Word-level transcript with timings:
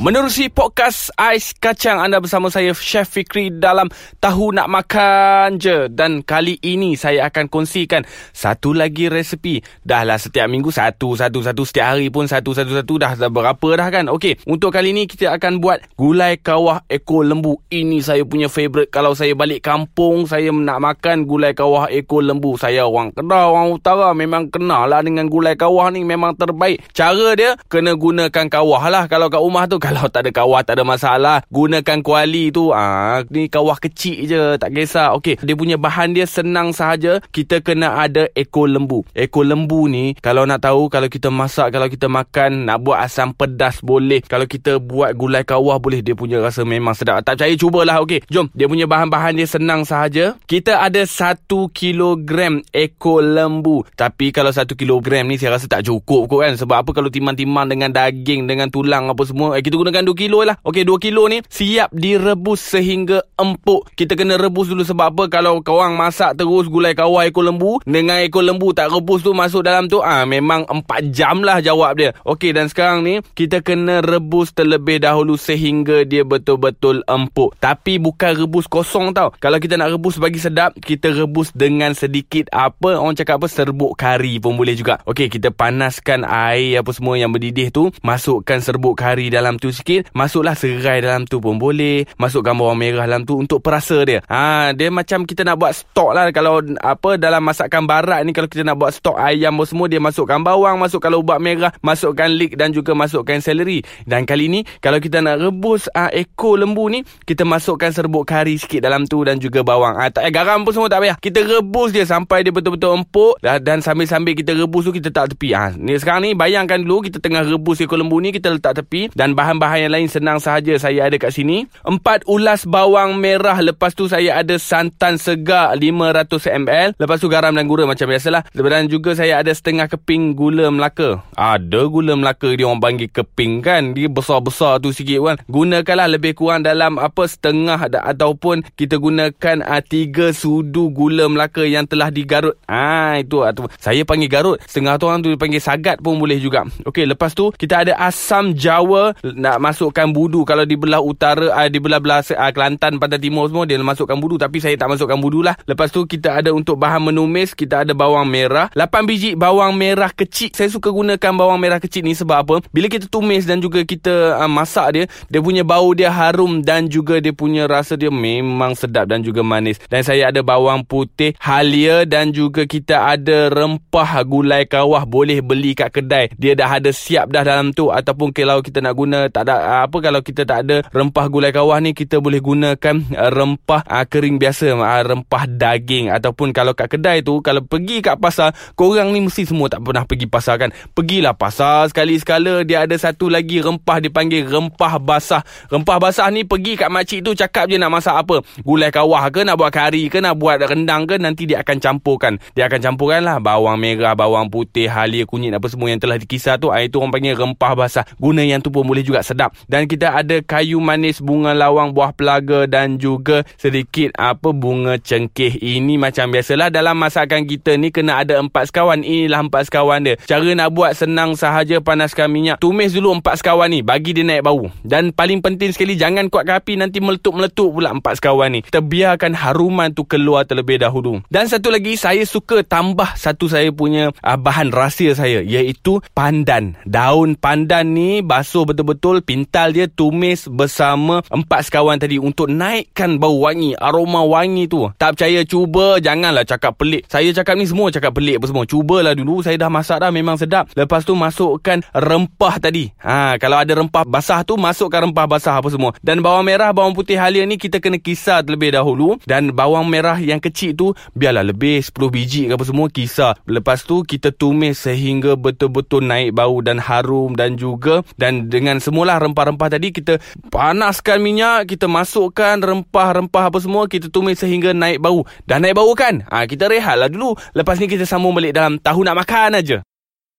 Menerusi 0.00 0.48
podcast 0.48 1.12
Ais 1.12 1.52
Kacang 1.52 2.00
anda 2.00 2.24
bersama 2.24 2.48
saya 2.48 2.72
Chef 2.72 3.04
Fikri 3.04 3.52
dalam 3.52 3.92
Tahu 4.16 4.56
Nak 4.56 4.64
Makan 4.72 5.60
Je 5.60 5.92
dan 5.92 6.24
kali 6.24 6.56
ini 6.64 6.96
saya 6.96 7.28
akan 7.28 7.52
kongsikan 7.52 8.08
satu 8.32 8.72
lagi 8.72 9.12
resepi. 9.12 9.60
Dahlah 9.84 10.16
setiap 10.16 10.48
minggu 10.48 10.72
satu 10.72 11.20
satu 11.20 11.44
satu 11.44 11.68
setiap 11.68 11.92
hari 11.92 12.08
pun 12.08 12.24
satu 12.24 12.56
satu 12.56 12.80
satu 12.80 12.96
dah, 12.96 13.12
dah 13.12 13.28
berapa 13.28 13.68
dah 13.76 13.88
kan. 13.92 14.08
Okey, 14.08 14.40
untuk 14.48 14.72
kali 14.72 14.96
ini 14.96 15.04
kita 15.04 15.36
akan 15.36 15.60
buat 15.60 15.84
gulai 16.00 16.40
kawah 16.40 16.80
ekor 16.88 17.28
lembu. 17.28 17.60
Ini 17.68 18.00
saya 18.00 18.24
punya 18.24 18.48
favourite 18.48 18.88
kalau 18.88 19.12
saya 19.12 19.36
balik 19.36 19.60
kampung 19.60 20.24
saya 20.24 20.48
nak 20.48 20.80
makan 20.80 21.28
gulai 21.28 21.52
kawah 21.52 21.92
ekor 21.92 22.24
lembu. 22.24 22.56
Saya 22.56 22.88
orang 22.88 23.12
Kedah, 23.12 23.52
orang 23.52 23.76
utara 23.76 24.16
memang 24.16 24.48
kenal 24.48 24.88
lah 24.88 25.04
dengan 25.04 25.28
gulai 25.28 25.60
kawah 25.60 25.92
ni 25.92 26.08
memang 26.08 26.40
terbaik. 26.40 26.88
Cara 26.96 27.36
dia 27.36 27.52
kena 27.68 27.92
gunakan 28.00 28.48
kawah 28.48 28.88
lah 28.88 29.04
kalau 29.04 29.28
kat 29.28 29.44
rumah 29.44 29.68
tu 29.68 29.76
kalau 29.90 30.06
tak 30.06 30.22
ada 30.22 30.30
kawah 30.30 30.62
tak 30.62 30.78
ada 30.78 30.86
masalah 30.86 31.42
gunakan 31.50 31.98
kuali 32.06 32.54
tu. 32.54 32.70
Ah 32.70 33.26
ni 33.26 33.50
kawah 33.50 33.74
kecil 33.74 34.22
je 34.22 34.54
tak 34.54 34.70
kisah. 34.70 35.18
Okey 35.18 35.42
dia 35.42 35.58
punya 35.58 35.74
bahan 35.82 36.14
dia 36.14 36.30
senang 36.30 36.70
sahaja. 36.70 37.18
Kita 37.34 37.58
kena 37.58 37.98
ada 37.98 38.30
ekor 38.38 38.70
lembu. 38.70 39.02
Ekor 39.18 39.50
lembu 39.50 39.90
ni 39.90 40.14
kalau 40.22 40.46
nak 40.46 40.62
tahu 40.62 40.86
kalau 40.86 41.10
kita 41.10 41.34
masak 41.34 41.74
kalau 41.74 41.90
kita 41.90 42.06
makan 42.06 42.70
nak 42.70 42.86
buat 42.86 43.02
asam 43.02 43.34
pedas 43.34 43.82
boleh. 43.82 44.22
Kalau 44.22 44.46
kita 44.46 44.78
buat 44.78 45.18
gulai 45.18 45.42
kawah 45.42 45.82
boleh. 45.82 46.06
Dia 46.06 46.14
punya 46.14 46.38
rasa 46.38 46.62
memang 46.62 46.94
sedap. 46.94 47.26
Tak 47.26 47.42
percaya 47.42 47.54
cubalah. 47.58 47.98
Okey 48.06 48.22
jom. 48.30 48.46
Dia 48.54 48.70
punya 48.70 48.86
bahan-bahan 48.86 49.42
dia 49.42 49.50
senang 49.50 49.82
sahaja. 49.82 50.38
Kita 50.46 50.86
ada 50.86 51.02
1 51.02 51.50
kilogram 51.74 52.62
ekor 52.70 53.26
lembu. 53.26 53.82
Tapi 53.98 54.30
kalau 54.30 54.54
1 54.54 54.70
kilogram 54.78 55.26
ni 55.26 55.34
saya 55.34 55.58
rasa 55.58 55.66
tak 55.66 55.82
cukup 55.82 56.30
kot 56.30 56.46
kan. 56.46 56.54
Sebab 56.54 56.86
apa 56.86 56.90
kalau 56.94 57.10
timang-timang 57.10 57.66
dengan 57.66 57.90
daging 57.90 58.46
dengan 58.46 58.70
tulang 58.70 59.10
apa 59.10 59.26
semua 59.26 59.58
eh, 59.58 59.62
kita 59.66 59.79
gunakan 59.80 60.04
2 60.04 60.12
kilo 60.12 60.44
lah. 60.44 60.60
Okey, 60.60 60.84
2 60.84 61.00
kilo 61.00 61.24
ni 61.32 61.40
siap 61.48 61.88
direbus 61.96 62.60
sehingga 62.60 63.24
empuk. 63.40 63.88
Kita 63.96 64.12
kena 64.12 64.36
rebus 64.36 64.68
dulu 64.68 64.84
sebab 64.84 65.16
apa? 65.16 65.24
Kalau 65.32 65.64
korang 65.64 65.96
masak 65.96 66.36
terus 66.36 66.68
gulai 66.68 66.92
kawah 66.92 67.24
ekor 67.24 67.48
lembu, 67.48 67.80
dengan 67.88 68.20
ekor 68.20 68.44
lembu 68.44 68.76
tak 68.76 68.92
rebus 68.92 69.24
tu 69.24 69.32
masuk 69.32 69.64
dalam 69.64 69.88
tu, 69.88 70.04
ah 70.04 70.28
memang 70.28 70.68
4 70.68 71.08
jam 71.08 71.40
lah 71.40 71.64
jawab 71.64 71.96
dia. 71.96 72.12
Okey, 72.28 72.52
dan 72.52 72.68
sekarang 72.68 73.00
ni 73.00 73.24
kita 73.32 73.64
kena 73.64 74.04
rebus 74.04 74.52
terlebih 74.52 75.00
dahulu 75.00 75.40
sehingga 75.40 76.04
dia 76.04 76.22
betul-betul 76.26 77.00
empuk. 77.08 77.56
Tapi 77.56 77.96
bukan 77.96 78.36
rebus 78.36 78.68
kosong 78.68 79.16
tau. 79.16 79.32
Kalau 79.40 79.56
kita 79.56 79.80
nak 79.80 79.96
rebus 79.96 80.20
bagi 80.20 80.36
sedap, 80.36 80.76
kita 80.76 81.14
rebus 81.14 81.54
dengan 81.56 81.96
sedikit 81.96 82.52
apa? 82.52 83.00
Orang 83.00 83.16
cakap 83.16 83.40
apa? 83.40 83.48
Serbuk 83.48 83.96
kari 83.96 84.36
pun 84.42 84.58
boleh 84.58 84.76
juga. 84.76 85.00
Okey, 85.08 85.32
kita 85.32 85.54
panaskan 85.54 86.26
air 86.26 86.82
apa 86.82 86.90
semua 86.92 87.16
yang 87.16 87.32
mendidih 87.32 87.72
tu, 87.72 87.88
masukkan 88.04 88.60
serbuk 88.60 88.98
kari 88.98 89.32
dalam 89.32 89.56
tu 89.56 89.69
sikit 89.72 90.10
Masuklah 90.12 90.54
serai 90.58 91.00
dalam 91.00 91.24
tu 91.26 91.38
pun 91.38 91.56
boleh 91.56 92.06
Masukkan 92.18 92.54
bawang 92.54 92.78
merah 92.78 93.06
dalam 93.06 93.24
tu 93.24 93.38
Untuk 93.38 93.62
perasa 93.62 94.02
dia. 94.04 94.20
Ha, 94.26 94.72
Dia 94.74 94.92
macam 94.92 95.24
kita 95.24 95.46
nak 95.46 95.56
buat 95.60 95.72
stok 95.72 96.10
lah 96.12 96.24
Kalau 96.34 96.62
apa 96.80 97.16
dalam 97.16 97.42
masakan 97.44 97.86
barat 97.86 98.22
ni 98.26 98.34
Kalau 98.34 98.48
kita 98.50 98.66
nak 98.66 98.76
buat 98.78 98.92
stok 98.94 99.16
ayam 99.16 99.56
pun 99.56 99.66
semua 99.66 99.86
Dia 99.86 100.00
masukkan 100.02 100.40
bawang 100.40 100.76
Masukkan 100.80 101.10
lubak 101.12 101.38
merah 101.38 101.72
Masukkan 101.80 102.28
lik 102.30 102.54
dan 102.58 102.70
juga 102.74 102.92
masukkan 102.92 103.38
seleri 103.40 103.82
Dan 104.04 104.26
kali 104.28 104.50
ni 104.50 104.60
Kalau 104.78 104.98
kita 104.98 105.22
nak 105.22 105.40
rebus 105.40 105.86
ha, 105.92 106.12
ekor 106.12 106.60
lembu 106.60 106.88
ni 106.90 107.00
Kita 107.24 107.46
masukkan 107.46 107.90
serbuk 107.90 108.28
kari 108.28 108.60
sikit 108.60 108.84
dalam 108.84 109.04
tu 109.06 109.22
Dan 109.22 109.40
juga 109.40 109.64
bawang. 109.64 109.96
Ha, 109.96 110.12
tak, 110.12 110.28
eh, 110.28 110.32
Garam 110.32 110.62
pun 110.62 110.72
semua 110.72 110.88
tak 110.88 111.02
payah. 111.04 111.16
Kita 111.18 111.42
rebus 111.42 111.90
dia 111.92 112.04
sampai 112.06 112.46
dia 112.46 112.52
betul-betul 112.54 112.96
empuk 112.96 113.40
Dan 113.42 113.80
sambil-sambil 113.80 114.36
kita 114.36 114.54
rebus 114.56 114.88
tu 114.88 114.92
Kita 114.94 115.08
tak 115.10 115.36
tepi. 115.36 115.52
Ha, 115.52 115.74
ni, 115.76 115.96
Sekarang 115.98 116.24
ni 116.24 116.32
bayangkan 116.36 116.80
dulu 116.80 117.06
Kita 117.08 117.18
tengah 117.18 117.44
rebus 117.44 117.82
ekor 117.82 117.98
lembu 118.00 118.18
ni 118.20 118.32
Kita 118.32 118.52
letak 118.52 118.80
tepi 118.82 119.12
Dan 119.12 119.32
bahan-bahan 119.60 119.84
yang 119.84 119.92
lain 119.92 120.08
senang 120.08 120.38
sahaja 120.40 120.72
saya 120.80 121.04
ada 121.04 121.20
kat 121.20 121.36
sini. 121.36 121.68
Empat 121.84 122.24
ulas 122.24 122.64
bawang 122.64 123.20
merah. 123.20 123.60
Lepas 123.60 123.92
tu 123.92 124.08
saya 124.08 124.40
ada 124.40 124.56
santan 124.56 125.20
segar 125.20 125.76
500 125.76 126.64
ml. 126.64 126.96
Lepas 126.96 127.20
tu 127.20 127.28
garam 127.28 127.52
dan 127.52 127.68
gula 127.68 127.84
macam 127.84 128.08
biasalah. 128.08 128.48
Dan 128.56 128.88
juga 128.88 129.12
saya 129.12 129.44
ada 129.44 129.52
setengah 129.52 129.84
keping 129.92 130.32
gula 130.32 130.72
Melaka. 130.72 131.20
Ada 131.36 131.84
gula 131.92 132.16
Melaka 132.16 132.48
dia 132.56 132.64
orang 132.64 132.80
panggil 132.80 133.12
keping 133.12 133.60
kan. 133.60 133.92
Dia 133.92 134.08
besar-besar 134.08 134.80
tu 134.80 134.96
sikit 134.96 135.20
kan. 135.20 135.36
Gunakanlah 135.44 136.08
lebih 136.08 136.32
kurang 136.32 136.64
dalam 136.64 136.96
apa 136.96 137.28
setengah 137.28 137.92
ataupun 137.92 138.64
kita 138.80 138.96
gunakan 138.96 139.60
uh, 139.60 139.82
tiga 139.84 140.32
sudu 140.32 140.88
gula 140.88 141.28
Melaka 141.28 141.68
yang 141.68 141.84
telah 141.84 142.08
digarut. 142.08 142.56
Ah 142.64 143.20
itu 143.20 143.44
atau 143.44 143.68
saya 143.76 144.08
panggil 144.08 144.32
garut. 144.32 144.56
Setengah 144.64 144.96
tu 144.96 145.04
orang 145.04 145.20
tu 145.20 145.28
panggil 145.36 145.60
sagat 145.60 146.00
pun 146.00 146.16
boleh 146.16 146.40
juga. 146.40 146.64
Okey, 146.88 147.04
lepas 147.04 147.36
tu 147.36 147.52
kita 147.52 147.84
ada 147.84 147.92
asam 148.00 148.56
jawa 148.56 149.12
nak 149.40 149.56
masuk 149.58 149.80
masukkan 149.80 150.12
budu. 150.12 150.44
Kalau 150.44 150.68
di 150.68 150.76
belah 150.76 151.00
utara 151.00 151.56
uh, 151.56 151.68
di 151.72 151.80
belah-belah 151.80 152.20
uh, 152.20 152.50
Kelantan 152.52 153.00
Pantai 153.00 153.16
Timur 153.16 153.48
semua 153.48 153.64
dia 153.64 153.80
masukkan 153.80 154.20
budu. 154.20 154.36
Tapi 154.36 154.60
saya 154.60 154.76
tak 154.76 154.92
masukkan 154.92 155.16
budu 155.16 155.40
lah. 155.40 155.56
Lepas 155.64 155.88
tu 155.88 156.04
kita 156.04 156.36
ada 156.36 156.52
untuk 156.52 156.76
bahan 156.76 157.08
menumis 157.08 157.56
kita 157.56 157.82
ada 157.82 157.96
bawang 157.96 158.28
merah. 158.28 158.68
8 158.76 159.08
biji 159.08 159.32
bawang 159.32 159.72
merah 159.72 160.12
kecil. 160.12 160.52
Saya 160.52 160.68
suka 160.68 160.92
gunakan 160.92 161.32
bawang 161.32 161.56
merah 161.56 161.80
kecil 161.80 162.04
ni 162.04 162.12
sebab 162.12 162.36
apa? 162.44 162.54
Bila 162.70 162.92
kita 162.92 163.08
tumis 163.08 163.48
dan 163.48 163.64
juga 163.64 163.80
kita 163.88 164.36
uh, 164.36 164.50
masak 164.52 164.88
dia 164.92 165.04
dia 165.32 165.40
punya 165.40 165.64
bau 165.64 165.96
dia 165.96 166.12
harum 166.12 166.60
dan 166.60 166.84
juga 166.84 167.24
dia 167.24 167.32
punya 167.32 167.64
rasa 167.64 167.96
dia 167.96 168.12
memang 168.12 168.76
sedap 168.76 169.08
dan 169.08 169.24
juga 169.24 169.40
manis. 169.40 169.80
Dan 169.88 170.04
saya 170.04 170.28
ada 170.28 170.44
bawang 170.44 170.84
putih 170.84 171.32
halia 171.40 172.04
dan 172.04 172.36
juga 172.36 172.68
kita 172.68 173.16
ada 173.16 173.48
rempah 173.48 174.22
gulai 174.28 174.68
kawah 174.68 175.08
boleh 175.08 175.40
beli 175.40 175.72
kat 175.72 175.88
kedai. 175.88 176.28
Dia 176.36 176.52
dah 176.52 176.76
ada 176.76 176.92
siap 176.92 177.32
dah 177.32 177.40
dalam 177.40 177.72
tu. 177.72 177.88
Ataupun 177.88 178.30
kalau 178.36 178.60
kita 178.60 178.84
nak 178.84 178.94
guna 179.00 179.29
tak 179.30 179.48
ada 179.48 179.86
apa 179.86 179.96
kalau 180.02 180.20
kita 180.20 180.42
tak 180.44 180.66
ada 180.66 180.82
rempah 180.90 181.26
gulai 181.30 181.54
kawah 181.54 181.78
ni 181.78 181.94
kita 181.94 182.18
boleh 182.18 182.42
gunakan 182.42 182.96
uh, 183.16 183.30
rempah 183.30 183.82
uh, 183.86 184.04
kering 184.04 184.36
biasa 184.36 184.74
rempah 185.06 185.46
daging. 185.46 186.10
Ataupun 186.10 186.50
kalau 186.50 186.74
kat 186.74 186.90
kedai 186.90 187.22
tu 187.22 187.40
kalau 187.40 187.62
pergi 187.62 188.02
kat 188.02 188.18
pasar 188.18 188.52
korang 188.74 189.14
ni 189.14 189.22
mesti 189.22 189.46
semua 189.46 189.70
tak 189.70 189.86
pernah 189.86 190.04
pergi 190.04 190.26
pasar 190.26 190.58
kan? 190.58 190.70
Pergilah 190.92 191.32
pasar 191.38 191.86
sekali 191.88 192.18
sekala 192.18 192.66
dia 192.66 192.84
ada 192.84 192.96
satu 192.98 193.30
lagi 193.30 193.62
rempah 193.62 194.02
dipanggil 194.02 194.44
rempah 194.50 194.98
basah. 194.98 195.46
Rempah 195.70 195.96
basah 196.02 196.26
ni 196.34 196.42
pergi 196.42 196.74
kat 196.74 196.90
makcik 196.90 197.22
tu 197.22 197.32
cakap 197.38 197.70
je 197.70 197.78
nak 197.78 197.94
masak 197.94 198.18
apa? 198.18 198.42
Gulai 198.66 198.90
kawah 198.90 199.30
ke 199.30 199.46
nak 199.46 199.56
buat 199.56 199.70
kari 199.70 200.10
ke 200.10 200.18
nak 200.18 200.36
buat 200.36 200.58
rendang 200.60 201.06
ke 201.06 201.16
nanti 201.16 201.46
dia 201.46 201.62
akan 201.62 201.78
campurkan. 201.78 202.42
Dia 202.58 202.66
akan 202.66 202.80
campurkan 202.82 203.22
lah. 203.22 203.38
Bawang 203.38 203.78
merah 203.78 204.18
bawang 204.18 204.50
putih 204.50 204.90
halia 204.90 205.24
kunyit 205.24 205.54
apa 205.54 205.70
semua 205.70 205.88
yang 205.88 206.02
telah 206.02 206.18
dikisar 206.18 206.58
tu 206.58 206.68
itu 206.74 206.96
orang 206.98 207.12
panggil 207.14 207.34
rempah 207.38 207.72
basah. 207.78 208.04
Guna 208.18 208.42
yang 208.42 208.58
tu 208.58 208.72
pun 208.74 208.82
boleh 208.82 209.04
juga 209.06 209.19
sedap. 209.26 209.50
Dan 209.66 209.90
kita 209.90 210.14
ada 210.14 210.38
kayu 210.44 210.78
manis 210.78 211.18
bunga 211.18 211.52
lawang 211.52 211.90
buah 211.90 212.14
pelaga 212.14 212.70
dan 212.70 213.02
juga 213.02 213.42
sedikit 213.58 214.14
apa 214.14 214.54
bunga 214.54 214.96
cengkeh. 214.96 215.58
Ini 215.58 215.98
macam 215.98 216.30
biasalah 216.30 216.70
dalam 216.70 216.94
masakan 216.94 217.48
kita 217.48 217.74
ni 217.74 217.90
kena 217.90 218.22
ada 218.22 218.38
empat 218.38 218.70
sekawan. 218.70 219.02
Inilah 219.02 219.42
empat 219.42 219.66
sekawan 219.66 220.06
dia. 220.06 220.14
Cara 220.22 220.46
nak 220.54 220.70
buat 220.70 220.94
senang 220.94 221.34
sahaja 221.34 221.82
panaskan 221.82 222.30
minyak. 222.30 222.62
Tumis 222.62 222.94
dulu 222.94 223.18
empat 223.18 223.42
sekawan 223.42 223.74
ni 223.74 223.82
bagi 223.82 224.14
dia 224.14 224.22
naik 224.22 224.46
bau. 224.46 224.70
Dan 224.86 225.10
paling 225.10 225.42
penting 225.42 225.74
sekali 225.74 225.98
jangan 225.98 226.30
kuatkan 226.30 226.62
api 226.62 226.78
nanti 226.78 227.02
meletup-meletup 227.02 227.74
pula 227.74 227.90
empat 227.90 228.22
sekawan 228.22 228.54
ni. 228.54 228.60
Kita 228.62 228.78
biarkan 228.84 229.34
haruman 229.34 229.90
tu 229.90 230.06
keluar 230.06 230.46
terlebih 230.46 230.78
dahulu. 230.78 231.24
Dan 231.26 231.50
satu 231.50 231.74
lagi 231.74 231.98
saya 231.98 232.22
suka 232.22 232.62
tambah 232.62 233.18
satu 233.18 233.50
saya 233.50 233.74
punya 233.74 234.14
uh, 234.22 234.38
bahan 234.38 234.70
rahsia 234.70 235.18
saya 235.18 235.42
iaitu 235.42 235.98
pandan. 236.14 236.78
Daun 236.86 237.34
pandan 237.34 237.96
ni 237.96 238.22
basuh 238.22 238.62
betul-betul 238.62 239.09
pintar 239.18 239.50
kental 239.50 239.74
dia 239.74 239.90
tumis 239.90 240.46
bersama 240.46 241.26
empat 241.26 241.66
sekawan 241.66 241.98
tadi 241.98 242.22
untuk 242.22 242.46
naikkan 242.46 243.18
bau 243.18 243.42
wangi, 243.42 243.74
aroma 243.74 244.22
wangi 244.22 244.70
tu. 244.70 244.86
Tak 244.94 245.18
percaya 245.18 245.42
cuba, 245.42 245.98
janganlah 245.98 246.46
cakap 246.46 246.78
pelik. 246.78 247.02
Saya 247.10 247.34
cakap 247.34 247.58
ni 247.58 247.66
semua 247.66 247.90
cakap 247.90 248.14
pelik 248.14 248.38
apa 248.38 248.46
semua. 248.46 248.62
Cubalah 248.62 249.18
dulu, 249.18 249.42
saya 249.42 249.58
dah 249.58 249.66
masak 249.66 249.98
dah 249.98 250.14
memang 250.14 250.38
sedap. 250.38 250.70
Lepas 250.78 251.02
tu 251.02 251.18
masukkan 251.18 251.82
rempah 251.90 252.62
tadi. 252.62 252.94
Ha, 253.02 253.42
kalau 253.42 253.58
ada 253.58 253.74
rempah 253.74 254.06
basah 254.06 254.46
tu 254.46 254.54
masukkan 254.54 255.02
rempah 255.02 255.26
basah 255.26 255.58
apa 255.58 255.66
semua. 255.66 255.98
Dan 255.98 256.22
bawang 256.22 256.46
merah, 256.46 256.70
bawang 256.70 256.94
putih 256.94 257.18
halia 257.18 257.42
ni 257.42 257.58
kita 257.58 257.82
kena 257.82 257.98
kisar 257.98 258.46
terlebih 258.46 258.78
dahulu 258.78 259.18
dan 259.26 259.50
bawang 259.50 259.90
merah 259.90 260.14
yang 260.22 260.38
kecil 260.38 260.78
tu 260.78 260.86
biarlah 261.18 261.42
lebih 261.42 261.82
10 261.82 262.14
biji 262.14 262.46
ke 262.46 262.54
apa 262.54 262.62
semua 262.62 262.86
kisar. 262.86 263.34
Lepas 263.50 263.82
tu 263.82 264.06
kita 264.06 264.30
tumis 264.30 264.78
sehingga 264.78 265.34
betul-betul 265.34 266.06
naik 266.06 266.38
bau 266.38 266.62
dan 266.62 266.78
harum 266.78 267.34
dan 267.34 267.58
juga 267.58 268.06
dan 268.14 268.46
dengan 268.46 268.78
semualah 268.78 268.99
rempah 269.06 269.54
rempah 269.54 269.68
tadi 269.70 269.94
kita 269.94 270.20
panaskan 270.52 271.22
minyak 271.24 271.70
kita 271.70 271.88
masukkan 271.88 272.60
rempah-rempah 272.60 273.48
apa 273.48 273.58
semua 273.62 273.88
kita 273.88 274.12
tumis 274.12 274.40
sehingga 274.40 274.76
naik 274.76 275.00
bau. 275.00 275.24
Dah 275.48 275.56
naik 275.56 275.78
bau 275.78 275.92
kan? 275.96 276.26
Ha, 276.28 276.44
kita 276.44 276.68
rehatlah 276.68 277.08
dulu. 277.08 277.32
Lepas 277.56 277.80
ni 277.80 277.88
kita 277.88 278.04
sambung 278.04 278.36
balik 278.36 278.52
dalam 278.52 278.76
tahu 278.76 279.02
nak 279.06 279.24
makan 279.24 279.60
aja 279.60 279.80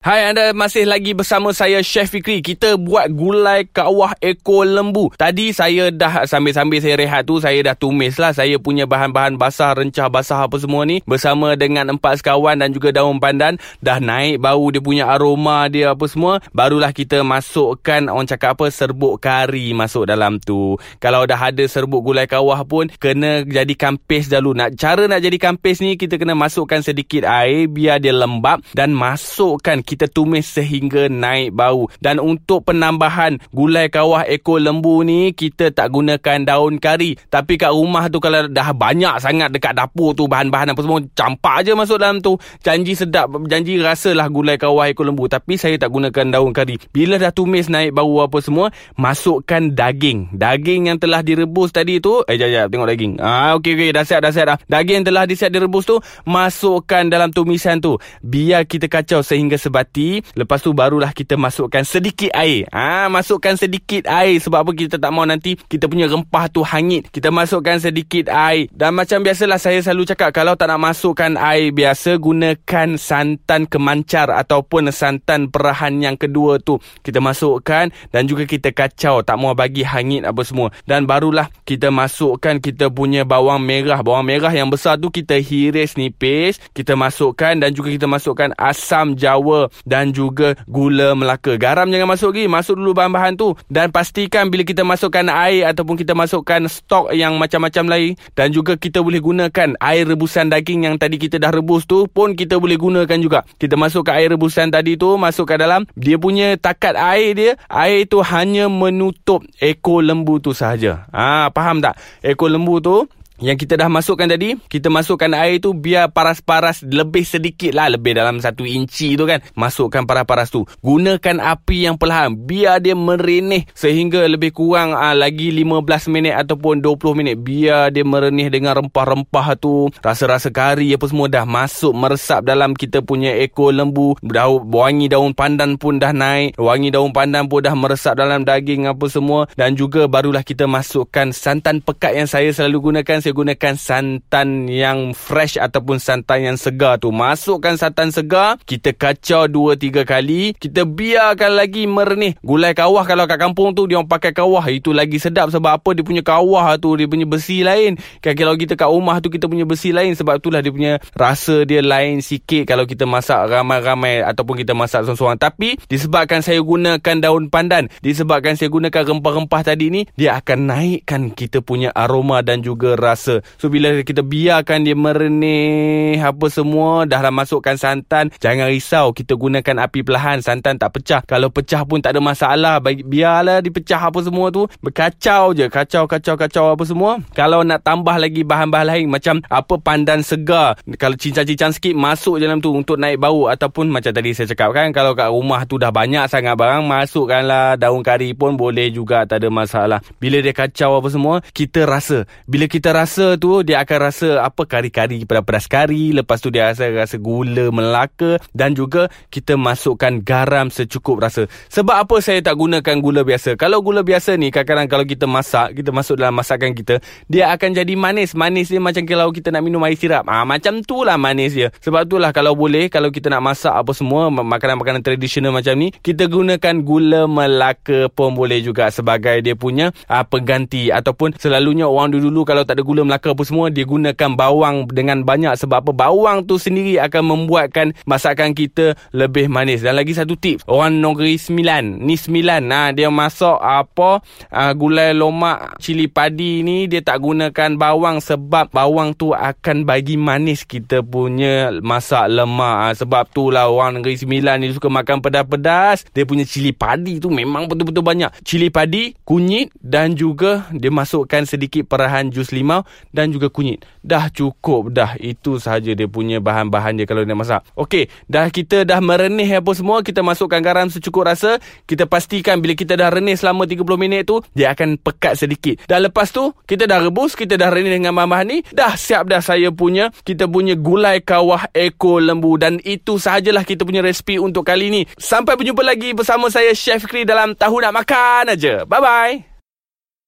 Hai 0.01 0.33
anda 0.33 0.49
masih 0.49 0.89
lagi 0.89 1.13
bersama 1.13 1.53
saya 1.53 1.77
Chef 1.85 2.09
Fikri. 2.09 2.41
Kita 2.41 2.73
buat 2.73 3.13
gulai 3.13 3.69
kawah 3.69 4.17
ekor 4.17 4.65
lembu. 4.65 5.13
Tadi 5.13 5.53
saya 5.53 5.93
dah 5.93 6.25
sambil-sambil 6.25 6.81
saya 6.81 6.97
rehat 6.97 7.29
tu 7.29 7.37
saya 7.37 7.61
dah 7.61 7.77
tumis 7.77 8.17
lah 8.17 8.33
saya 8.33 8.57
punya 8.57 8.89
bahan-bahan 8.89 9.37
basah, 9.37 9.77
rencah 9.77 10.09
basah 10.09 10.49
apa 10.49 10.57
semua 10.57 10.89
ni 10.89 11.05
bersama 11.05 11.53
dengan 11.53 11.93
empat 11.93 12.17
sekawan 12.17 12.57
dan 12.57 12.73
juga 12.73 12.89
daun 12.89 13.21
pandan 13.21 13.61
dah 13.85 14.01
naik 14.01 14.41
bau 14.41 14.73
dia 14.73 14.81
punya 14.81 15.05
aroma 15.05 15.69
dia 15.69 15.93
apa 15.93 16.09
semua. 16.09 16.41
Barulah 16.49 16.97
kita 16.97 17.21
masukkan 17.21 18.09
orang 18.09 18.25
cakap 18.25 18.57
apa 18.57 18.73
serbuk 18.73 19.21
kari 19.21 19.69
masuk 19.77 20.09
dalam 20.09 20.41
tu. 20.41 20.81
Kalau 20.97 21.29
dah 21.29 21.37
ada 21.37 21.61
serbuk 21.69 22.01
gulai 22.01 22.25
kawah 22.25 22.65
pun 22.65 22.89
kena 22.97 23.45
jadikan 23.45 24.01
paste 24.01 24.33
dulu. 24.33 24.57
Nak 24.57 24.81
cara 24.81 25.05
nak 25.05 25.21
jadikan 25.21 25.61
paste 25.61 25.85
ni 25.85 25.93
kita 25.93 26.17
kena 26.17 26.33
masukkan 26.33 26.81
sedikit 26.81 27.21
air 27.21 27.69
biar 27.69 28.01
dia 28.01 28.17
lembap 28.17 28.65
dan 28.73 28.97
masukkan 28.97 29.90
kita 29.91 30.07
tumis 30.07 30.47
sehingga 30.47 31.11
naik 31.11 31.51
bau. 31.51 31.91
Dan 31.99 32.23
untuk 32.23 32.63
penambahan 32.63 33.35
gulai 33.51 33.91
kawah 33.91 34.23
ekor 34.23 34.63
lembu 34.63 35.03
ni, 35.03 35.35
kita 35.35 35.75
tak 35.75 35.91
gunakan 35.91 36.47
daun 36.47 36.79
kari. 36.79 37.19
Tapi 37.27 37.59
kat 37.59 37.75
rumah 37.75 38.07
tu 38.07 38.23
kalau 38.23 38.47
dah 38.47 38.71
banyak 38.71 39.19
sangat 39.19 39.51
dekat 39.51 39.75
dapur 39.75 40.15
tu 40.15 40.31
bahan-bahan 40.31 40.71
apa 40.71 40.79
semua, 40.79 41.03
campak 41.11 41.67
je 41.67 41.75
masuk 41.75 41.99
dalam 41.99 42.23
tu. 42.23 42.39
Janji 42.63 42.95
sedap, 42.95 43.27
janji 43.51 43.75
rasalah 43.83 44.31
gulai 44.31 44.55
kawah 44.55 44.87
ekor 44.87 45.03
lembu. 45.03 45.27
Tapi 45.27 45.59
saya 45.59 45.75
tak 45.75 45.91
gunakan 45.91 46.31
daun 46.31 46.55
kari. 46.55 46.79
Bila 46.95 47.19
dah 47.19 47.35
tumis 47.35 47.67
naik 47.67 47.91
bau 47.91 48.23
apa 48.23 48.39
semua, 48.39 48.71
masukkan 48.95 49.75
daging. 49.75 50.31
Daging 50.31 50.87
yang 50.87 50.97
telah 51.01 51.19
direbus 51.19 51.75
tadi 51.75 51.99
tu, 51.99 52.23
eh 52.31 52.39
jap 52.39 52.47
jap 52.47 52.65
tengok 52.71 52.87
daging. 52.87 53.13
Ah 53.19 53.59
okey 53.59 53.75
okey 53.75 53.89
dah 53.91 54.07
siap 54.07 54.23
dah 54.23 54.31
siap 54.31 54.45
dah. 54.47 54.57
Daging 54.69 55.03
yang 55.03 55.07
telah 55.11 55.23
disiap 55.27 55.51
direbus 55.51 55.83
tu 55.83 55.97
masukkan 56.23 57.09
dalam 57.09 57.33
tumisan 57.33 57.81
tu. 57.81 57.97
Biar 58.21 58.63
kita 58.69 58.85
kacau 58.85 59.25
sehingga 59.25 59.57
sebab 59.57 59.80
bati 59.81 60.21
Lepas 60.37 60.61
tu 60.61 60.71
barulah 60.71 61.09
kita 61.11 61.35
masukkan 61.35 61.81
sedikit 61.83 62.29
air. 62.37 62.69
Ah, 62.69 63.09
Masukkan 63.09 63.57
sedikit 63.57 64.05
air. 64.07 64.37
Sebab 64.37 64.63
apa 64.63 64.71
kita 64.77 64.95
tak 65.01 65.11
mau 65.11 65.25
nanti 65.25 65.57
Kita 65.57 65.89
punya 65.89 66.05
rempah 66.07 66.47
tu 66.47 66.61
hangit. 66.61 67.09
Kita 67.09 67.33
masukkan 67.33 67.81
sedikit 67.81 68.29
air. 68.29 68.69
Dan 68.71 68.95
macam 68.95 69.25
biasalah 69.25 69.57
saya 69.57 69.81
selalu 69.81 70.13
cakap 70.13 70.29
Kalau 70.31 70.53
tak 70.53 70.69
nak 70.69 70.93
masukkan 70.93 71.35
air 71.35 71.73
biasa 71.73 72.21
Gunakan 72.21 72.95
santan 73.01 73.65
kemancar 73.65 74.29
Ataupun 74.29 74.93
santan 74.93 75.49
perahan 75.49 75.97
yang 75.99 76.15
kedua 76.15 76.61
tu. 76.61 76.77
Kita 77.01 77.19
masukkan 77.19 77.89
Dan 78.13 78.29
juga 78.29 78.45
kita 78.45 78.71
kacau. 78.71 79.25
Tak 79.25 79.35
mau 79.35 79.57
bagi 79.57 79.83
hangit 79.83 80.23
apa 80.23 80.45
semua. 80.45 80.69
Dan 80.85 81.09
barulah 81.09 81.49
kita 81.65 81.89
masukkan 81.89 82.61
Kita 82.61 82.93
punya 82.93 83.25
bawang 83.25 83.59
merah. 83.59 83.99
Bawang 84.05 84.23
merah 84.29 84.53
yang 84.53 84.69
besar 84.69 84.95
tu 85.01 85.09
Kita 85.09 85.35
hiris 85.35 85.97
nipis. 85.97 86.61
Kita 86.71 86.93
masukkan 86.95 87.57
Dan 87.57 87.73
juga 87.73 87.91
kita 87.91 88.07
masukkan 88.07 88.53
asam 88.55 89.17
jawa 89.17 89.70
dan 89.83 90.11
juga 90.15 90.53
gula 90.67 91.13
melaka. 91.17 91.55
Garam 91.55 91.89
jangan 91.89 92.09
masuk 92.09 92.35
lagi. 92.35 92.45
Masuk 92.47 92.75
dulu 92.79 92.91
bahan-bahan 92.95 93.35
tu. 93.35 93.53
Dan 93.67 93.89
pastikan 93.89 94.47
bila 94.47 94.63
kita 94.65 94.85
masukkan 94.85 95.25
air 95.31 95.67
ataupun 95.69 95.95
kita 95.99 96.13
masukkan 96.15 96.63
stok 96.67 97.11
yang 97.15 97.35
macam-macam 97.35 97.85
lain. 97.87 98.11
Dan 98.33 98.53
juga 98.55 98.75
kita 98.75 99.01
boleh 99.01 99.19
gunakan 99.19 99.75
air 99.79 100.03
rebusan 100.07 100.51
daging 100.51 100.87
yang 100.89 100.95
tadi 100.99 101.17
kita 101.17 101.37
dah 101.41 101.51
rebus 101.53 101.85
tu 101.85 102.07
pun 102.09 102.33
kita 102.35 102.57
boleh 102.57 102.77
gunakan 102.77 103.19
juga. 103.21 103.43
Kita 103.57 103.75
masukkan 103.77 104.17
air 104.17 104.33
rebusan 104.33 104.71
tadi 104.71 104.95
tu 104.95 105.15
masuk 105.15 105.49
ke 105.49 105.55
dalam. 105.59 105.87
Dia 105.95 106.15
punya 106.19 106.55
takat 106.59 106.95
air 106.97 107.31
dia. 107.33 107.51
Air 107.67 108.07
tu 108.07 108.19
hanya 108.21 108.67
menutup 108.71 109.43
ekor 109.59 110.03
lembu 110.05 110.37
tu 110.39 110.55
sahaja. 110.55 111.07
Ah, 111.11 111.49
faham 111.53 111.79
tak? 111.79 111.97
Ekor 112.21 112.51
lembu 112.51 112.79
tu 112.83 113.07
yang 113.41 113.57
kita 113.57 113.73
dah 113.73 113.89
masukkan 113.89 114.29
tadi 114.29 114.53
Kita 114.69 114.93
masukkan 114.93 115.33
air 115.33 115.57
tu 115.57 115.73
Biar 115.73 116.13
paras-paras 116.13 116.85
Lebih 116.85 117.25
sedikit 117.25 117.73
lah 117.73 117.89
Lebih 117.89 118.13
dalam 118.13 118.37
satu 118.37 118.61
inci 118.63 119.17
tu 119.17 119.25
kan. 119.25 119.41
Masukkan 119.57 120.05
paras-paras 120.05 120.53
tu. 120.53 120.61
Gunakan 120.85 121.41
api 121.41 121.89
yang 121.89 121.97
perlahan 121.97 122.37
Biar 122.37 122.77
dia 122.77 122.93
merenih 122.93 123.65
Sehingga 123.73 124.29
lebih 124.29 124.53
kurang 124.53 124.93
ah, 124.93 125.17
Lagi 125.17 125.49
15 125.49 126.13
minit 126.13 126.37
Ataupun 126.37 126.85
20 126.85 127.17
minit. 127.17 127.35
Biar 127.41 127.89
dia 127.89 128.05
merenih 128.05 128.53
Dengan 128.53 128.77
rempah-rempah 128.77 129.57
tu. 129.57 129.89
Rasa-rasa 130.05 130.53
kari 130.53 130.93
Apa 130.93 131.09
semua 131.09 131.25
dah 131.25 131.43
masuk 131.43 131.97
Meresap 131.97 132.45
dalam 132.45 132.77
kita 132.77 133.01
punya 133.01 133.33
ekor 133.41 133.73
lembu. 133.73 134.13
Daun, 134.21 134.69
Wangi 134.69 135.09
daun 135.09 135.33
pandan 135.33 135.81
pun 135.81 135.97
dah 135.97 136.13
naik. 136.13 136.61
Wangi 136.61 136.93
daun 136.93 137.09
pandan 137.09 137.49
pun 137.49 137.65
dah 137.65 137.73
meresap 137.73 138.13
Dalam 138.21 138.45
daging 138.45 138.85
apa 138.85 139.09
semua. 139.09 139.49
Dan 139.57 139.73
juga 139.73 140.05
barulah 140.05 140.45
kita 140.45 140.69
masukkan 140.69 141.33
Santan 141.33 141.81
pekat 141.81 142.13
yang 142.13 142.29
saya 142.29 142.53
selalu 142.53 142.93
gunakan 142.93 143.17
Saya 143.17 143.30
gunakan 143.31 143.75
santan 143.75 144.67
yang 144.67 145.15
fresh 145.15 145.57
ataupun 145.57 145.97
santan 145.97 146.53
yang 146.53 146.57
segar 146.59 146.99
tu. 147.01 147.11
Masukkan 147.11 147.75
santan 147.75 148.11
segar, 148.13 148.59
kita 148.63 148.95
kacau 148.95 149.49
2 149.49 149.79
3 149.79 150.05
kali, 150.05 150.53
kita 150.55 150.85
biarkan 150.85 151.57
lagi 151.57 151.89
merenih. 151.89 152.37
Gulai 152.45 152.71
kawah 152.77 153.03
kalau 153.03 153.25
kat 153.25 153.41
kampung 153.41 153.73
tu 153.73 153.89
dia 153.89 153.97
orang 153.99 154.07
pakai 154.07 154.31
kawah, 154.31 154.63
itu 154.69 154.93
lagi 154.95 155.17
sedap 155.17 155.51
sebab 155.51 155.81
apa? 155.81 155.89
Dia 155.91 156.03
punya 156.05 156.23
kawah 156.23 156.75
tu 156.77 156.95
dia 156.95 157.07
punya 157.07 157.27
besi 157.27 157.63
lain. 157.65 157.99
Kan 158.23 158.35
kalau 158.35 158.55
kita 158.55 158.79
kat 158.79 158.87
rumah 158.87 159.19
tu 159.19 159.27
kita 159.27 159.47
punya 159.51 159.67
besi 159.67 159.91
lain 159.91 160.15
sebab 160.15 160.39
itulah 160.39 160.61
dia 160.61 160.71
punya 160.71 160.93
rasa 161.13 161.63
dia 161.67 161.83
lain 161.83 162.23
sikit 162.23 162.67
kalau 162.67 162.87
kita 162.87 163.03
masak 163.03 163.51
ramai-ramai 163.51 164.23
ataupun 164.23 164.55
kita 164.59 164.71
masak 164.71 165.03
seorang-seorang. 165.03 165.39
Tapi 165.39 165.75
disebabkan 165.91 166.39
saya 166.39 166.63
gunakan 166.63 167.15
daun 167.19 167.51
pandan, 167.51 167.91
disebabkan 167.99 168.55
saya 168.55 168.71
gunakan 168.71 169.03
rempah-rempah 169.03 169.61
tadi 169.61 169.91
ni, 169.91 170.01
dia 170.15 170.39
akan 170.39 170.59
naikkan 170.71 171.21
kita 171.35 171.59
punya 171.59 171.91
aroma 171.91 172.39
dan 172.41 172.63
juga 172.63 172.95
rasa 172.95 173.10
rasa. 173.11 173.43
So 173.59 173.67
bila 173.67 173.91
kita 174.01 174.23
biarkan 174.23 174.87
dia 174.87 174.95
merenih 174.95 176.17
apa 176.23 176.47
semua 176.47 177.03
dah 177.03 177.19
lah 177.19 177.33
masukkan 177.33 177.75
santan, 177.75 178.31
jangan 178.39 178.71
risau 178.71 179.11
kita 179.11 179.35
gunakan 179.35 179.83
api 179.87 179.99
perlahan 180.01 180.39
santan 180.39 180.79
tak 180.79 180.95
pecah. 180.95 181.21
Kalau 181.27 181.51
pecah 181.51 181.83
pun 181.83 181.99
tak 181.99 182.15
ada 182.15 182.21
masalah. 182.23 182.79
Biarlah 182.81 183.59
dipecah 183.59 183.99
apa 183.99 184.23
semua 184.23 184.53
tu. 184.53 184.69
Berkacau 184.79 185.51
je, 185.51 185.67
kacau 185.67 186.05
kacau 186.05 186.35
kacau 186.37 186.65
apa 186.71 186.83
semua. 186.85 187.19
Kalau 187.33 187.65
nak 187.65 187.83
tambah 187.83 188.15
lagi 188.15 188.45
bahan-bahan 188.45 188.87
lain 188.87 189.05
macam 189.11 189.41
apa 189.49 189.75
pandan 189.81 190.21
segar, 190.21 190.77
kalau 191.01 191.17
cincang-cincang 191.17 191.73
sikit 191.75 191.95
masuk 191.97 192.37
dalam 192.37 192.61
tu 192.61 192.71
untuk 192.71 192.95
naik 193.01 193.17
bau 193.17 193.49
ataupun 193.49 193.89
macam 193.89 194.13
tadi 194.13 194.31
saya 194.31 194.53
cakap 194.53 194.71
kan 194.71 194.93
kalau 194.93 195.17
kat 195.17 195.27
rumah 195.27 195.65
tu 195.65 195.81
dah 195.81 195.89
banyak 195.91 196.23
sangat 196.29 196.53
barang 196.55 196.85
masukkanlah 196.85 197.75
daun 197.75 198.05
kari 198.05 198.37
pun 198.37 198.55
boleh 198.55 198.93
juga 198.93 199.25
tak 199.25 199.41
ada 199.41 199.49
masalah. 199.49 199.99
Bila 200.21 200.39
dia 200.39 200.53
kacau 200.53 201.01
apa 201.01 201.09
semua, 201.09 201.35
kita 201.51 201.83
rasa. 201.83 202.29
Bila 202.45 202.69
kita 202.69 202.93
rasa 202.93 203.00
rasa 203.01 203.33
tu 203.41 203.65
dia 203.65 203.81
akan 203.81 203.97
rasa 203.97 204.29
apa 204.45 204.61
kari-kari 204.69 205.25
pedas-pedas 205.25 205.65
kari 205.65 206.13
lepas 206.13 206.37
tu 206.37 206.53
dia 206.53 206.69
rasa 206.69 206.85
rasa 206.93 207.17
gula 207.17 207.73
melaka 207.73 208.37
dan 208.53 208.77
juga 208.77 209.09
kita 209.33 209.57
masukkan 209.57 210.21
garam 210.21 210.69
secukup 210.69 211.17
rasa. 211.17 211.49
Sebab 211.73 211.95
apa 212.05 212.21
saya 212.21 212.45
tak 212.45 212.53
gunakan 212.61 212.95
gula 213.01 213.25
biasa? 213.25 213.57
Kalau 213.57 213.81
gula 213.81 214.05
biasa 214.05 214.37
ni 214.37 214.53
kadang-kadang 214.53 214.85
kalau 214.91 215.05
kita 215.07 215.25
masak 215.25 215.73
kita 215.73 215.89
masuk 215.89 216.19
dalam 216.21 216.35
masakan 216.35 216.75
kita 216.75 217.01
dia 217.31 217.49
akan 217.49 217.73
jadi 217.73 217.93
manis. 217.97 218.37
Manis 218.37 218.67
dia 218.69 218.77
macam 218.77 219.01
kalau 219.07 219.31
kita 219.33 219.49
nak 219.49 219.63
minum 219.63 219.81
air 219.87 219.97
sirap. 219.97 220.27
Ah 220.27 220.43
macam 220.43 220.83
tu 220.83 221.01
lah 221.07 221.15
manis 221.17 221.55
dia. 221.55 221.71
Sebab 221.81 222.05
tu 222.11 222.21
lah 222.21 222.35
kalau 222.35 222.53
boleh 222.53 222.91
kalau 222.91 223.09
kita 223.09 223.31
nak 223.31 223.41
masak 223.55 223.71
apa 223.71 223.95
semua 223.95 224.27
makanan-makanan 224.27 225.01
tradisional 225.01 225.55
macam 225.55 225.73
ni 225.79 225.89
kita 225.89 226.27
gunakan 226.27 226.75
gula 226.83 227.25
melaka 227.25 228.11
pun 228.11 228.35
boleh 228.35 228.59
juga 228.59 228.91
sebagai 228.91 229.39
dia 229.39 229.55
punya 229.55 229.95
uh, 230.11 230.27
pengganti. 230.27 230.91
Ataupun 230.91 231.39
selalunya 231.39 231.87
orang 231.87 232.11
dulu-dulu 232.11 232.43
kalau 232.43 232.67
tak 232.67 232.75
ada 232.77 232.83
gula 232.83 232.90
gula 232.91 233.07
melaka 233.07 233.31
apa 233.31 233.47
semua 233.47 233.71
dia 233.71 233.87
gunakan 233.87 234.35
bawang 234.35 234.91
dengan 234.91 235.23
banyak 235.23 235.55
sebab 235.55 235.87
apa? 235.87 235.91
Bawang 235.95 236.43
tu 236.43 236.59
sendiri 236.59 236.99
akan 236.99 237.23
membuatkan 237.23 237.95
masakan 238.03 238.51
kita 238.51 238.99
lebih 239.15 239.47
manis. 239.47 239.79
Dan 239.79 239.95
lagi 239.95 240.11
satu 240.11 240.35
tips 240.35 240.67
orang 240.67 240.99
negeri 240.99 241.39
sembilan 241.39 242.03
ni 242.03 242.19
sembilan 242.19 242.61
nah 242.67 242.91
dia 242.91 243.07
masak 243.07 243.55
apa 243.63 244.19
uh, 244.51 244.71
gulai 244.75 245.15
lomak 245.15 245.79
cili 245.79 246.11
padi 246.11 246.59
ni 246.67 246.91
dia 246.91 246.99
tak 246.99 247.23
gunakan 247.23 247.79
bawang 247.79 248.19
sebab 248.19 248.75
bawang 248.75 249.15
tu 249.15 249.31
akan 249.31 249.87
bagi 249.87 250.19
manis 250.19 250.67
kita 250.67 250.99
punya 250.99 251.71
masak 251.79 252.27
lemak. 252.27 252.91
Uh, 252.91 252.93
sebab 252.99 253.23
tu 253.31 253.47
lah 253.47 253.71
orang 253.71 254.03
negeri 254.03 254.19
sembilan 254.19 254.59
ni 254.59 254.75
suka 254.75 254.91
makan 254.91 255.23
pedas-pedas. 255.23 256.03
Dia 256.11 256.27
punya 256.27 256.43
cili 256.43 256.75
padi 256.75 257.23
tu 257.23 257.31
memang 257.31 257.71
betul-betul 257.71 258.03
banyak. 258.03 258.35
Cili 258.43 258.67
padi 258.67 259.15
kunyit 259.23 259.71
dan 259.79 260.19
juga 260.19 260.67
dia 260.75 260.91
masukkan 260.91 261.47
sedikit 261.47 261.87
perahan 261.87 262.33
jus 262.33 262.51
limau 262.51 262.80
dan 263.15 263.31
juga 263.31 263.47
kunyit. 263.51 263.83
Dah 264.01 264.27
cukup 264.31 264.91
dah. 264.91 265.15
Itu 265.19 265.57
sahaja 265.61 265.93
dia 265.93 266.07
punya 266.07 266.41
bahan-bahan 266.41 266.97
dia 266.97 267.05
kalau 267.05 267.23
dia 267.23 267.37
masak. 267.37 267.61
Okey, 267.77 268.09
dah 268.27 268.47
kita 268.49 268.83
dah 268.83 268.99
merenih 268.99 269.61
apa 269.61 269.71
semua, 269.73 270.01
kita 270.01 270.21
masukkan 270.21 270.59
garam 270.59 270.87
secukup 270.91 271.27
rasa. 271.27 271.57
Kita 271.85 272.05
pastikan 272.05 272.59
bila 272.59 272.73
kita 272.77 272.97
dah 272.97 273.09
renih 273.13 273.37
selama 273.37 273.67
30 273.67 273.83
minit 273.95 274.27
tu, 274.27 274.41
dia 274.51 274.73
akan 274.73 274.97
pekat 274.99 275.39
sedikit. 275.39 275.81
Dan 275.85 276.07
lepas 276.07 276.29
tu, 276.33 276.51
kita 276.65 276.87
dah 276.87 276.99
rebus, 277.01 277.33
kita 277.37 277.55
dah 277.55 277.69
renih 277.71 278.01
dengan 278.01 278.15
bahan-bahan 278.17 278.47
ni, 278.47 278.57
dah 278.73 278.93
siap 278.93 279.29
dah 279.29 279.39
saya 279.39 279.69
punya, 279.71 280.09
kita 280.25 280.47
punya 280.47 280.73
gulai 280.77 281.23
kawah 281.23 281.69
ekor 281.73 282.21
lembu. 282.21 282.57
Dan 282.59 282.77
itu 282.83 283.17
sahajalah 283.17 283.63
kita 283.63 283.87
punya 283.87 284.03
resipi 284.03 284.37
untuk 284.37 284.67
kali 284.67 284.91
ni. 284.91 285.01
Sampai 285.17 285.55
berjumpa 285.57 285.81
lagi 285.85 286.11
bersama 286.11 286.47
saya 286.47 286.73
Chef 286.75 287.05
Kri 287.05 287.23
dalam 287.23 287.53
Tahu 287.55 287.75
Nak 287.81 287.93
Makan 287.93 288.45
aja. 288.57 288.83
Bye-bye. 288.85 289.50